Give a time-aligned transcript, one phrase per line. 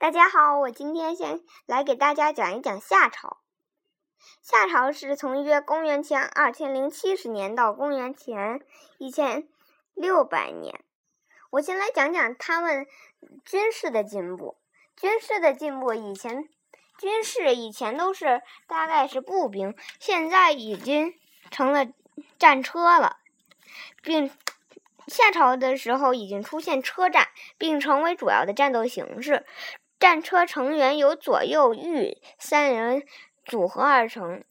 [0.00, 3.36] 大家好，我今天先来给大家讲一讲夏朝。
[4.40, 8.62] 夏朝是从约公元前二千零七十年到公元前
[8.96, 9.46] 一千
[9.92, 10.82] 六百年。
[11.50, 12.86] 我先来讲讲他们
[13.44, 14.56] 军事的进步。
[14.96, 16.48] 军事的进步，以前
[16.98, 21.12] 军事以前都是大概是步兵，现在已经
[21.50, 21.86] 成了
[22.38, 23.18] 战车了，
[24.00, 24.30] 并。
[25.06, 27.28] 夏朝的时候已经出现车战，
[27.58, 29.44] 并成为主要的战斗形式。
[30.00, 33.06] 战车成员由左右御三人
[33.44, 34.42] 组合而成，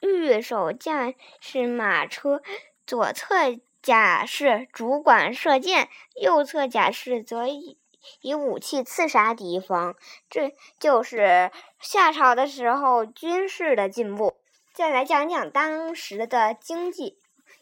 [0.00, 2.40] 御手驾驶马车，
[2.86, 7.76] 左侧甲士主管射箭，右侧甲士则以
[8.20, 9.96] 以武器刺杀敌方。
[10.30, 11.50] 这就是
[11.80, 14.38] 夏朝的时候军事的进步。
[14.72, 17.18] 再来讲讲当时的经济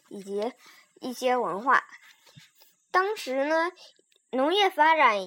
[0.07, 0.53] 以及
[0.99, 1.83] 一些文化。
[2.91, 3.71] 当时呢，
[4.29, 5.17] 农业发展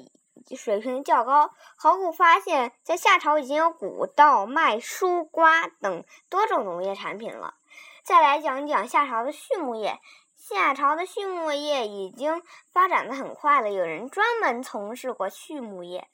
[0.56, 1.54] 水平较高。
[1.76, 7.54] 考古发现，在夏朝已经有谷、稻、麦、蔬瓜等多种农业产品了。
[8.02, 9.98] 再来讲讲夏朝的畜牧业。
[10.36, 16.06] 夏朝的畜牧业已经发展的很快了，有人专门从事过畜牧业。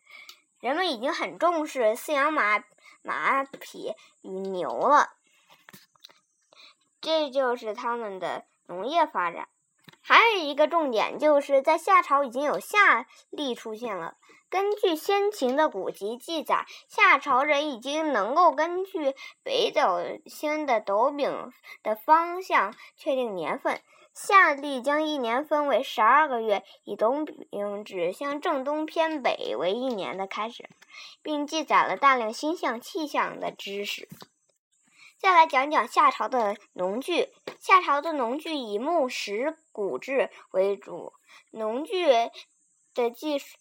[0.60, 2.62] 人们已经很重视饲养马、
[3.02, 5.14] 马匹与牛了。
[7.00, 9.48] 这就是他们的农业发展。
[10.00, 14.16] 还有一个重点，就是在夏朝已经有夏历出现了。
[14.50, 21.52] 根据先秦的古籍记载，夏朝人已经能够根据北斗星的斗柄
[21.84, 23.80] 的方向确定年份。
[24.12, 30.68] 夏历将一年分为十二个月，以斗柄指向正东偏北为一年的开始，
[31.22, 34.08] 并记载了大量星象、气象的知识。
[35.16, 37.28] 再来讲讲夏朝的农具。
[37.60, 41.12] 夏朝的农具以木石骨制为主，
[41.52, 42.08] 农具
[42.94, 43.56] 的技术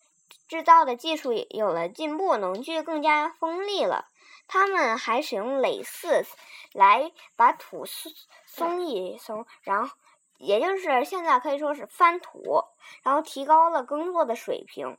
[0.50, 4.10] 制造的技术也有了进步，农具更加锋利了。
[4.48, 6.26] 他们还使用耒耜
[6.74, 8.12] 来把土松
[8.46, 9.96] 松一松，然后
[10.38, 12.66] 也就是现在可以说是翻土，
[13.04, 14.98] 然后提高了耕作的水平。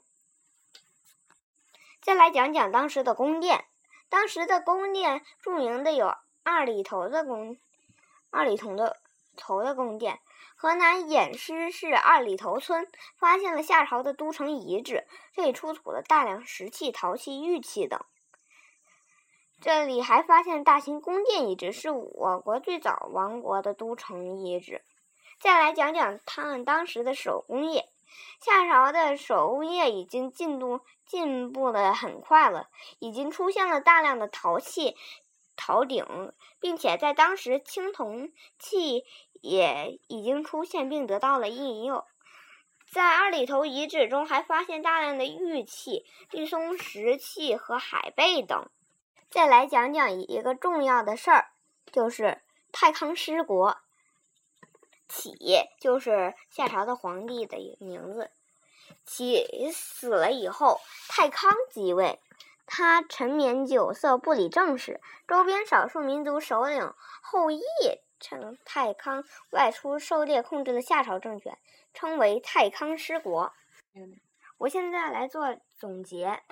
[2.01, 3.67] 再来讲讲当时的宫殿，
[4.09, 6.15] 当时的宫殿著名的有。
[6.43, 7.59] 二里头的宫，
[8.31, 9.00] 二里头的
[9.41, 10.21] 头的宫殿，
[10.55, 12.87] 河南偃师市二里头村
[13.19, 17.99] 发现了夏朝的都城遗址，这里出土了大量石器、陶器、玉器等。
[19.61, 24.83] 这里还发现大型宫殿遗址，是我国最早王国的都城遗址。
[25.41, 27.89] 再来讲讲他们当时的手工业，
[28.41, 32.69] 夏朝的手工业已经进度进步的很快了，
[32.99, 34.97] 已经出现了大量的陶器。
[35.57, 39.05] 陶鼎，并且在当时青铜器
[39.41, 42.05] 也已经出现并得到了应用。
[42.91, 48.69] 在二里头遗址中还发现大量的玉器、绿松石器和海贝等。
[49.31, 51.53] 再来讲讲一个重要的事儿，
[51.93, 52.43] 就是
[52.73, 53.79] 太康失国。
[55.09, 55.37] 启
[55.81, 58.31] 就是夏朝的皇帝的名字。
[59.07, 62.19] 启死了以后，太康即位。
[62.67, 65.01] 他沉湎酒色，不理政事。
[65.27, 67.61] 周边少数民族首领后羿
[68.21, 71.59] 趁太康外出狩猎，控制了夏朝政权，
[71.95, 73.53] 称为太康失国。
[74.59, 76.43] 我现在来做总结：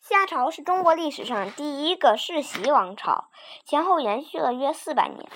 [0.00, 3.30] 夏朝是中国历史上第一个世袭王朝，
[3.64, 5.28] 前后延续了约四百年。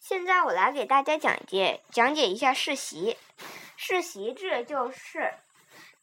[0.00, 3.16] 现在我来给大家讲解讲解一下世袭。
[3.76, 5.32] 世袭制就是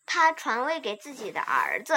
[0.05, 1.93] 他传位给自己的儿子。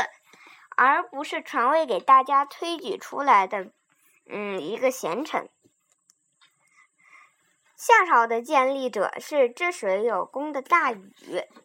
[0.77, 3.71] 而不是传位给大家推举出来的，
[4.31, 5.51] 嗯，一个贤臣。
[7.81, 11.01] 夏朝的建立者是治水有功的大禹。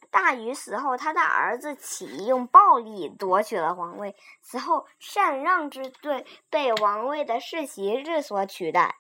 [0.10, 4.16] 大禹死后，他的儿子启用暴力夺取了皇位。
[4.42, 8.96] 此后，禅让之对被王位的世袭制所取代。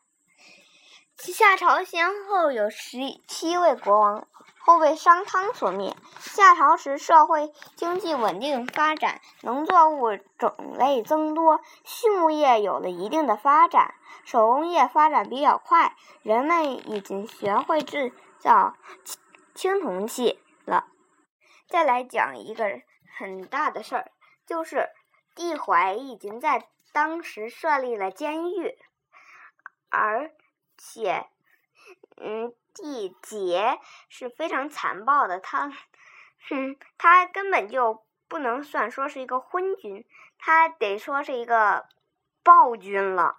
[1.17, 4.27] 夏朝先后有十七位国王。
[4.59, 5.95] 后被商汤所灭。
[6.19, 19.21] 夏朝时，社会经济稳定发展，农作物种类增多，畜牧业有了一定的发展，手工业发展比较快，人们已经学会制造青
[19.53, 20.87] 青铜器了。
[21.69, 22.81] 再来讲一个
[23.19, 24.11] 很大的事儿，
[24.47, 24.89] 就是
[25.35, 28.75] 帝怀已经在当时设立了监狱，
[29.91, 30.31] 而
[30.77, 31.27] 且，
[32.17, 32.53] 嗯。
[32.77, 33.79] 帝桀
[34.09, 35.71] 是非常残暴的，他，
[36.49, 40.05] 哼，他根本就不能算说是一个昏君，
[40.37, 41.87] 他得说是一个
[42.43, 43.37] 暴君了。